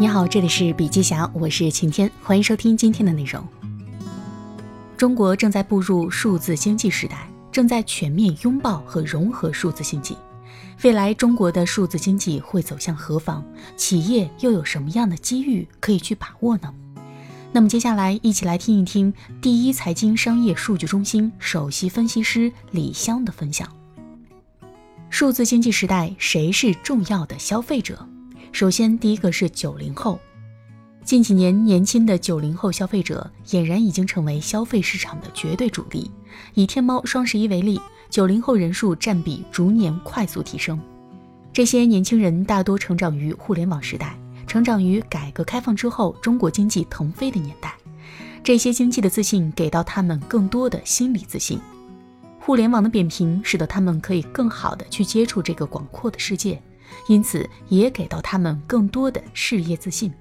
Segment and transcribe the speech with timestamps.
[0.00, 3.46] 你好，这里是笔记侠，我是晴天，欢迎收听今天的内容。
[4.96, 10.16] 中国正在步入数字经济时代，正在全面拥抱和融合数字经济。
[10.82, 13.44] 未来中国的数字经济会走向何方？
[13.76, 16.72] 企业又有什么样的机遇可以去把握呢？
[17.52, 19.12] 那么接下来一起来听一听
[19.42, 23.68] 第一财经商业数据中心首席分析师李湘的分享。
[25.10, 28.08] 数字经济时代，谁是重要的消费者？
[28.52, 30.18] 首先，第一个是九零后。
[31.04, 36.10] 近几年，年轻的九零后消费者俨然已经成为消费市场的绝对主力。
[36.54, 37.80] 以天猫双十一为例，
[38.10, 40.78] 九零后人数占比逐年快速提升。
[41.52, 44.14] 这些年轻人大多成长于互联网时代，
[44.46, 47.74] 成长于改革开放之后中国经济腾飞的年代。
[48.42, 51.58] 这些经济的自信给到他们更多的心理自信。
[52.40, 56.60] 互联网的扁平使得他们可以更好的去接触这个广阔的世界。
[57.08, 60.12] 因此，也给到他们更多的事业自信。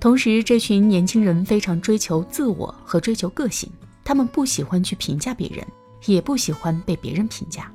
[0.00, 3.70] 同时，这群年轻人非常追求自我和追求个性，
[4.02, 5.66] 他们不喜欢去评价别人，
[6.06, 7.70] 也不喜欢被别人评价。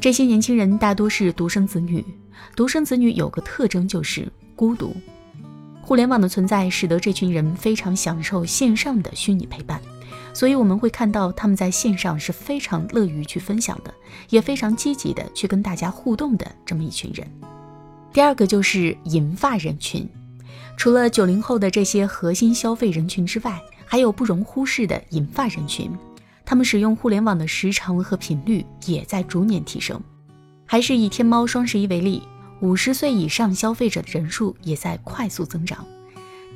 [0.00, 2.04] 这些年轻人大多是独生子女，
[2.54, 4.94] 独生子女有个特征就是孤独。
[5.80, 9.80] 互联网的存在使得这群人非常享受线上的虚拟陪伴。
[10.34, 13.92] 所以我们会看到他们在线上是非常乐于去分享的，
[14.28, 17.26] 也非常积极的去跟大家互动的这么一群人。
[18.12, 20.08] 第二个就是银发人群，
[20.76, 25.90] 除了九零后的这些核心消费人群之外，还有不容忽视的银发人群，
[26.44, 30.00] 他们使用互联网的时长和频率也在逐年提升。
[30.66, 32.22] 还是以天猫双十一为例，
[32.60, 35.86] 五十岁以上消费者的人数也在快速增长。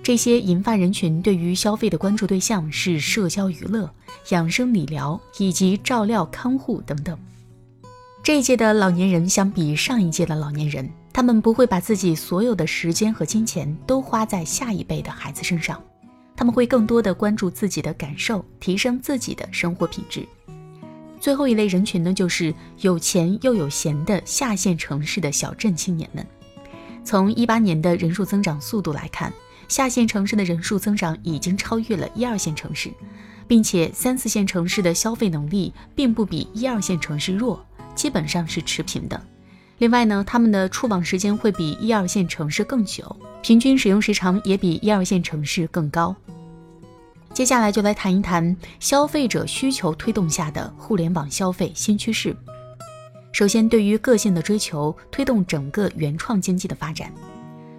[0.03, 3.89] 这些银发人群对于消费的关注对象是社交娱乐、
[4.31, 7.17] 养生理疗以及照料看护等等。
[8.23, 15.83] 这一届的老年人相比上一届的老年人，他们不会把自己所有的时间和金钱都花在下一辈的孩子身上，
[16.35, 20.27] 他们会更多的关注自己的感受，提升自己的生活品质。
[21.21, 26.27] 最后一类人群呢，就是有钱又有闲的下线城市的小镇青年们。
[27.05, 29.33] 从一八年的人数增长速度来看。
[29.69, 32.93] 下线城市的人数增长已经超越了一二线城市，
[33.49, 39.19] 并且三四线城市的消费能力并不比一二线城市弱，基本上是持平的。
[39.83, 46.15] 另外呢，他们的触网时间会比一二线城市更久，平均使用时长也比一二线城市更高。
[47.35, 52.33] 接下来就来谈一谈消费者需求推动下的互联网消费新趋势。
[53.33, 57.13] 首先，对于个性的追求，推动整个原创经济的发展。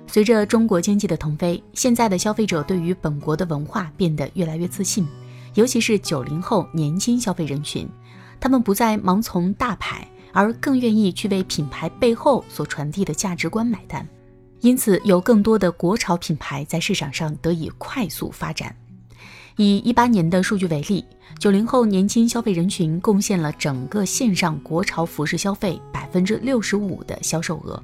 [0.05, 5.07] 随着中国经济的腾飞，现在的消费者对于本国的文化变得越来越自信，
[5.53, 7.87] 尤其是九零后年轻消费人群，
[8.41, 14.05] 他们不再盲从大牌，而更愿意去为品牌背后所传递的价值观买单。
[14.59, 18.75] 因此，有更多的国潮品牌在市场上得以快速发展。
[19.57, 21.05] 以一八年的数据为例，
[21.37, 27.81] 九零后年轻消费人群贡献了整个线上国潮服饰消费百分之六十五的销售额。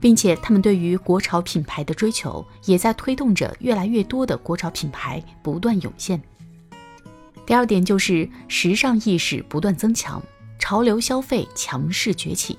[0.00, 6.20] 并且，他们对于国潮品牌的追求，也在推动着越来越多的国潮品牌不断涌现。
[7.46, 10.22] 第二点就是时尚意识不断增强，
[10.58, 12.58] 潮流消费强势崛起。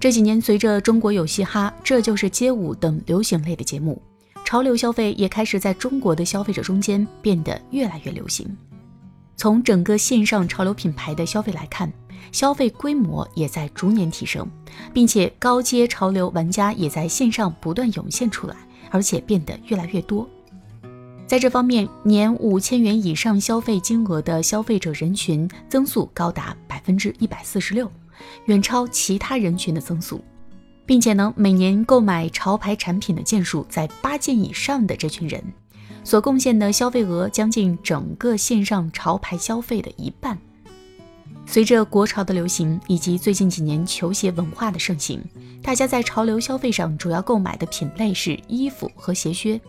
[0.00, 4.00] 这几年，随着中国有嘻哈、这就是街舞等流行类的节目，
[4.44, 8.46] 潮流消费也开始在中国的消费者中间变得越来越流行。
[9.36, 11.92] 从整个线上潮流品牌的消费来看，
[12.30, 14.48] 消费规模也在逐年提升，
[14.92, 18.54] 并且高阶潮流玩家也在线上不断涌现出来，
[18.90, 20.28] 而且变得越来越多。
[21.28, 27.92] 在这方面，年五千元以上消费金额的消费者人群增速高达百分之一百四十六，
[28.46, 30.24] 远超其他人群的增速，
[30.86, 35.44] 并且呢，每年购买潮牌产品的件数在八件以上的这群人，
[36.02, 40.38] 所贡献的消费额将近整个线上潮牌消费的一半。
[41.44, 45.22] 随着国潮的流行，以及最近几年球鞋文化的盛行，
[45.62, 49.60] 大家在潮流消费上主要购买的品类是衣服和鞋靴。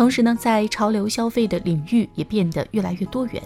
[0.00, 3.42] 同时呢，在潮流消费的领域也变得越来越多元，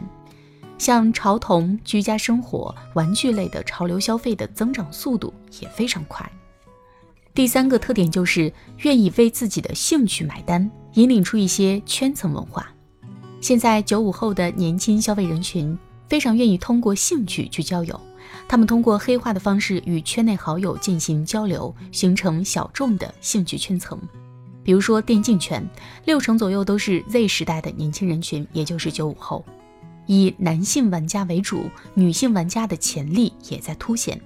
[0.79, 6.31] 像潮童、居家生活、玩具类的潮流消费的增长速度也非常快。
[7.35, 8.53] 第三个特点就是
[8.85, 12.73] 愿意为自己的兴趣买单，引领出一些圈层文化。
[13.41, 15.77] 现在九五后的年轻消费人群。
[16.09, 18.01] 非常愿意通过兴趣去交友，
[18.47, 23.99] 他们通过黑化的方式与圈内好友进行交流，形成小众的兴趣圈层。
[24.65, 25.65] 比如说电竞圈，
[26.07, 29.45] 六成左右都是 Z 时代的年轻人群，也就是九五后。
[30.07, 34.21] 以男性玩家为主，女性玩家的潜力也在凸显。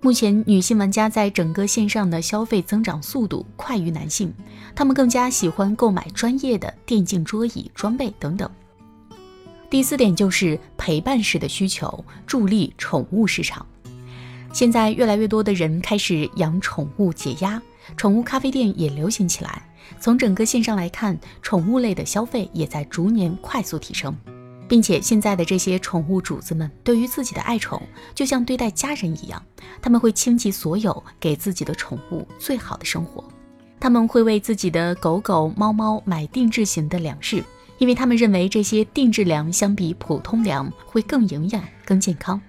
[0.00, 4.32] 目前，女性玩家在整个线上的消费增长速度快于男性，
[4.74, 8.50] 她们更加喜欢购买专业的电竞桌椅、装备等等。
[9.70, 13.64] 第四点就是陪伴式的需求助力宠物市场。
[14.52, 17.62] 现在越来越多的人开始养宠物解压，
[17.96, 19.62] 宠物咖啡店也流行起来。
[20.00, 24.16] 从整个线上来看，宠物类的消费也在逐年快速提升。
[24.68, 27.82] 并且现在的这些宠物主子们，对于自己的爱宠，
[28.14, 29.42] 就像对待家人一样，
[29.82, 33.22] 他们会倾其所有给自己的宠物最好的生活。
[33.78, 37.44] 他们会为自己的狗狗、猫猫买定制型的粮食，
[37.76, 42.40] 因为他们认为这些定制粮相比普通粮会更营养、更健康。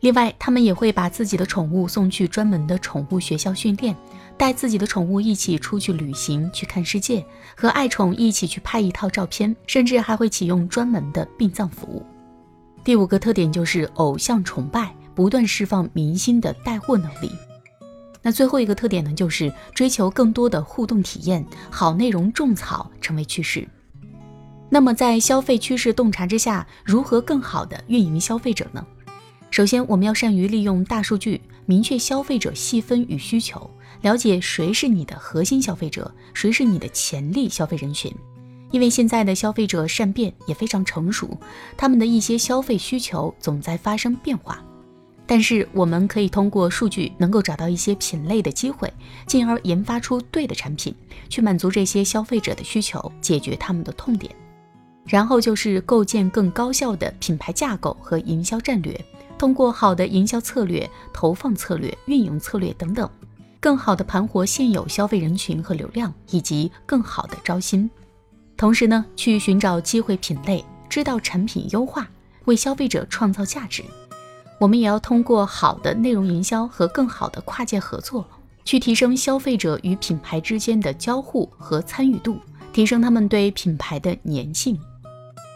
[0.00, 3.94] 另外，他们也会把自己的宠物送去专门的宠物学校训练。
[4.38, 7.26] 带自己的宠物一起出去旅行，去看世界，
[7.56, 12.06] 和爱宠一起去拍一套照片，甚至还会启用专门的殡葬服务。
[12.84, 17.30] 第五个特点就是偶像崇拜，不断释放明星的带货能力。
[18.22, 23.66] 那最后一个特点呢，就是追求更多的互动体验，好内容种草成为趋势。
[24.70, 28.86] 那么在消费趋势洞察之下，如何更好的运营消费者呢？
[29.50, 33.68] 首先，我们要善于利用大数据，明确消费者细分与需求。
[34.02, 38.14] 了解谁是你的核心消费者，谁是你的潜力消费人群，
[38.70, 41.36] 因为现在的消费者善变也非常成熟，
[41.76, 44.62] 他们的一些消费需求总在发生变化。
[45.26, 48.90] 但是我们可以通过数据能够找到一些品类的机会，
[49.26, 50.94] 进而研发出对的产品，
[51.28, 54.34] 去满足这些消费者的需求，解决他们的痛点。
[55.04, 58.98] 然后就是构建更高效的品牌架构和营销战略，
[59.36, 63.08] 通过好的营销策略、投放策略、运营策略等等。
[63.60, 67.90] 更好的盘活现有消费人群和流量，以及更好的招新，
[68.56, 72.08] 同时呢，去寻找机会品类，知道产品优化，
[72.44, 73.84] 为消费者创造价值。
[74.60, 78.24] 我们也要通过好的内容营销和更好的跨界合作，
[78.64, 82.38] 去提升消费者与品牌之间的交互和参与度，
[82.72, 84.78] 提升他们对品牌的粘性。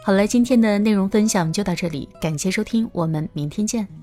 [0.04, 4.01] 好了，今天的内容分享就到这里，感谢收听，我们明天见。